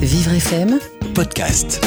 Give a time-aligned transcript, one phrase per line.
[0.00, 0.78] Vivre FM,
[1.14, 1.84] podcast.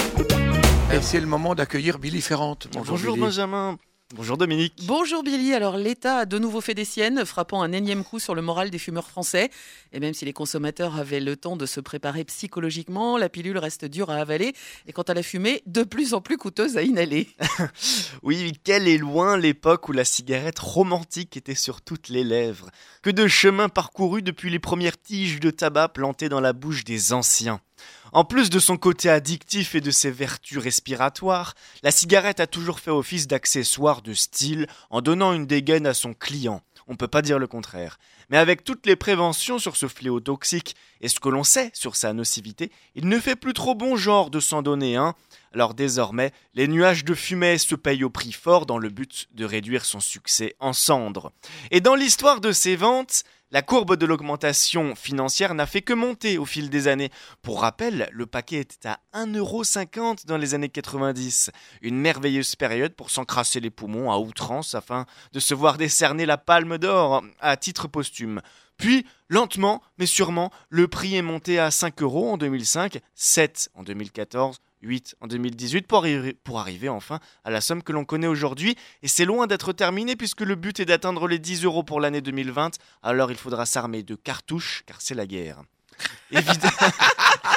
[0.94, 2.68] Et c'est le moment d'accueillir Billy Ferrante.
[2.72, 3.26] Bonjour, Bonjour Billy.
[3.26, 3.78] Benjamin.
[4.16, 4.84] Bonjour Dominique.
[4.86, 8.36] Bonjour Billy, alors l'État a de nouveau fait des siennes, frappant un énième coup sur
[8.36, 9.49] le moral des fumeurs français.
[9.91, 13.85] Et même si les consommateurs avaient le temps de se préparer psychologiquement, la pilule reste
[13.85, 14.53] dure à avaler
[14.85, 17.27] et quant à la fumée, de plus en plus coûteuse à inhaler.
[18.21, 22.70] Oui, quelle est loin l'époque où la cigarette romantique était sur toutes les lèvres?
[23.02, 27.11] Que de chemin parcouru depuis les premières tiges de tabac plantées dans la bouche des
[27.14, 27.59] anciens?
[28.12, 32.80] En plus de son côté addictif et de ses vertus respiratoires, la cigarette a toujours
[32.80, 36.62] fait office d'accessoire de style en donnant une dégaine à son client.
[36.88, 37.98] On peut pas dire le contraire.
[38.30, 41.96] Mais avec toutes les préventions sur ce fléau toxique et ce que l'on sait sur
[41.96, 45.16] sa nocivité, il ne fait plus trop bon genre de s'en donner un.
[45.54, 49.46] Alors désormais, les nuages de fumée se payent au prix fort dans le but de
[49.46, 51.32] réduire son succès en cendres.
[51.72, 56.39] Et dans l'histoire de ces ventes, la courbe de l'augmentation financière n'a fait que monter
[56.39, 57.12] au fil des années.
[57.43, 61.51] Pour rappel, le paquet était à 1,50€ dans les années 90.
[61.84, 66.39] Une merveilleuse période pour s'encrasser les poumons à outrance afin de se voir décerner la
[66.39, 68.41] palme d'or à titre posthume.
[68.77, 73.83] Puis, lentement, mais sûrement, le prix est monté à 5 euros en 2005, 7 en
[73.83, 78.27] 2014, 8 en 2018 pour, arri- pour arriver enfin à la somme que l'on connaît
[78.27, 78.75] aujourd'hui.
[79.01, 82.21] Et c'est loin d'être terminé puisque le but est d'atteindre les 10 euros pour l'année
[82.21, 82.77] 2020.
[83.01, 85.61] Alors il faudra s'armer de cartouches car c'est la guerre.
[86.31, 86.69] Évid-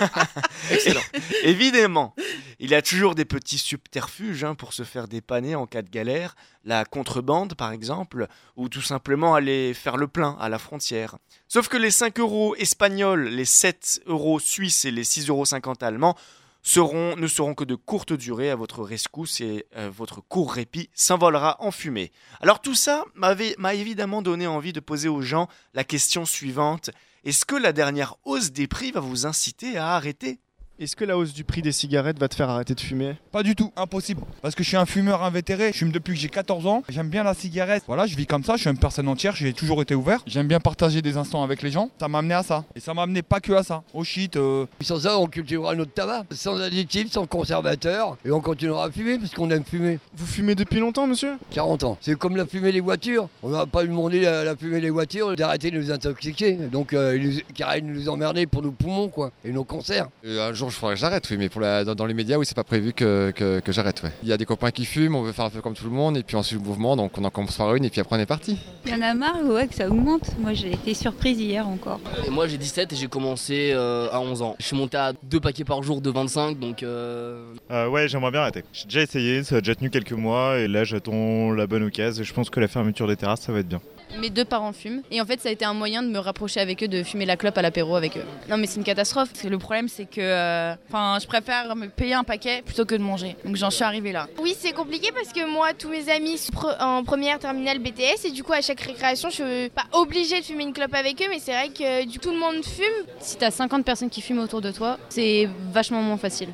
[0.70, 1.00] Excellent.
[1.42, 2.14] Évidemment,
[2.58, 5.88] il y a toujours des petits subterfuges hein, pour se faire dépanner en cas de
[5.90, 11.16] galère, la contrebande par exemple, ou tout simplement aller faire le plein à la frontière.
[11.48, 16.16] Sauf que les 5 euros espagnols, les 7 euros suisses et les 6,50 euros allemands
[17.16, 21.56] ne seront que de courte durée à votre rescousse et euh, votre court répit s'envolera
[21.60, 22.12] en fumée.
[22.40, 26.90] Alors tout ça m'a évidemment donné envie de poser aux gens la question suivante.
[27.24, 30.40] Est-ce que la dernière hausse des prix va vous inciter à arrêter
[30.78, 33.14] Est-ce que la hausse du prix des cigarettes va te faire arrêter de fumer?
[33.32, 34.20] Pas du tout, impossible.
[34.42, 37.08] Parce que je suis un fumeur invétéré, je fume depuis que j'ai 14 ans, j'aime
[37.08, 37.82] bien la cigarette.
[37.86, 40.20] Voilà, je vis comme ça, je suis une personne entière, j'ai toujours été ouvert.
[40.26, 41.88] J'aime bien partager des instants avec les gens.
[41.98, 42.66] Ça m'a amené à ça.
[42.74, 43.84] Et ça m'a amené pas que à ça.
[43.94, 48.42] Au shit, euh, Sans ça, on cultivera notre tabac, sans additifs, sans conservateurs, et on
[48.42, 49.98] continuera à fumer parce qu'on aime fumer.
[50.14, 51.38] Vous fumez depuis longtemps, monsieur?
[51.52, 51.96] 40 ans.
[52.02, 53.30] C'est comme la fumée des voitures.
[53.42, 56.52] On va pas lui demander la, la fumée des voitures d'arrêter de nous intoxiquer.
[56.70, 60.08] Donc, euh, il nous, arrête de nous emmerder pour nos poumons, quoi, et nos cancers.
[60.22, 62.46] Un jour, je faudrait que j'arrête, oui, mais pour la, dans, dans les médias, oui,
[62.46, 64.02] c'est pas prévu que, que, que j'arrête.
[64.02, 64.10] Ouais.
[64.22, 65.90] Il y a des copains qui fument, on veut faire un peu comme tout le
[65.90, 68.00] monde, et puis on suit le mouvement, donc on en commence par une, et puis
[68.00, 68.58] après on est parti.
[68.84, 70.38] Il y en a marre ouais, que ça augmente.
[70.38, 72.00] Moi j'ai été surprise hier encore.
[72.26, 74.56] Et moi j'ai 17 et j'ai commencé euh, à 11 ans.
[74.58, 78.30] Je suis monté à deux paquets par jour de 25 donc euh, Euh, ouais, j'aimerais
[78.30, 78.64] bien arrêter.
[78.72, 82.22] J'ai déjà essayé, ça a déjà tenu quelques mois et là j'attends la bonne occasion.
[82.24, 83.80] Je pense que la fermeture des terrasses, ça va être bien.
[84.20, 86.60] Mes deux parents fument et en fait ça a été un moyen de me rapprocher
[86.60, 88.24] avec eux, de fumer la clope à l'apéro avec eux.
[88.48, 89.28] Non mais c'est une catastrophe.
[89.30, 92.84] Parce que le problème c'est que euh, enfin je préfère me payer un paquet plutôt
[92.84, 93.36] que de manger.
[93.44, 94.26] Donc j'en suis arrivée là.
[94.40, 98.24] Oui, c'est compliqué parce que moi, tous mes amis sont pre- en première terminale BTS
[98.26, 101.20] et du coup, à chaque récréation, je suis pas obligée de fumer une clope avec
[101.22, 103.06] eux, mais c'est vrai que du coup, tout le monde fume.
[103.20, 106.48] Si t'as 50 personnes qui fument autour de toi, c'est vachement moins facile.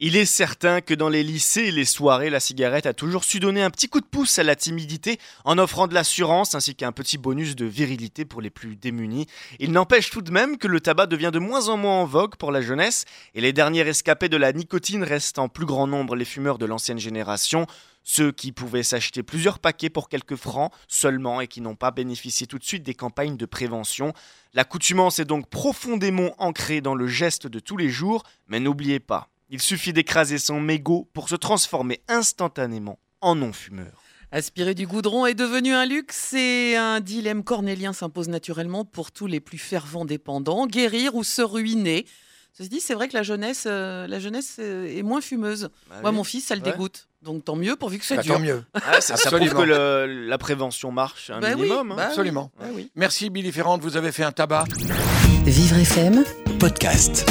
[0.00, 3.38] Il est certain que dans les lycées et les soirées, la cigarette a toujours su
[3.38, 6.90] donner un petit coup de pouce à la timidité en offrant de l'assurance ainsi qu'un
[6.90, 9.26] petit bonus de virilité pour les plus démunis.
[9.60, 12.34] Il n'empêche tout de même que le tabac devient de moins en moins en vogue
[12.34, 16.16] pour la jeunesse et les derniers rescapés de la nicotine restent en plus grand nombre
[16.16, 17.66] les fumeurs de l'ancienne génération,
[18.02, 22.48] ceux qui pouvaient s'acheter plusieurs paquets pour quelques francs seulement et qui n'ont pas bénéficié
[22.48, 24.12] tout de suite des campagnes de prévention.
[24.54, 29.30] L'accoutumance est donc profondément ancrée dans le geste de tous les jours, mais n'oubliez pas,
[29.50, 34.02] il suffit d'écraser son mégot pour se transformer instantanément en non-fumeur.
[34.32, 39.26] Aspirer du goudron est devenu un luxe et un dilemme cornélien s'impose naturellement pour tous
[39.28, 42.04] les plus fervents dépendants, guérir ou se ruiner.
[42.52, 45.70] Ceci dit, c'est vrai que la jeunesse, euh, la jeunesse euh, est moins fumeuse.
[46.02, 46.70] Moi, mon fils, ça le Ouais.
[46.72, 47.08] dégoûte.
[47.22, 48.34] Donc tant mieux pourvu que c'est Bah, dur.
[48.34, 48.64] tant mieux.
[48.74, 49.60] Ah, ça, ça prouve Absolument.
[49.60, 49.66] que
[50.06, 51.92] le- la prévention marche un Bah oui, minimum.
[51.92, 51.96] hein.
[51.96, 52.50] bah Absolument.
[52.58, 52.90] bah oui.
[52.96, 54.64] Merci Billy Ferrante, vous avez fait un tabac.
[55.44, 56.24] Vivre FM,
[56.60, 57.24] Podcast.